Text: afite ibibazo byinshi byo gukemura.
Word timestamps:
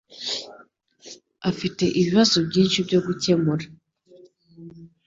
afite 1.49 1.83
ibibazo 1.99 2.37
byinshi 2.47 2.77
byo 2.87 2.99
gukemura. 3.05 3.65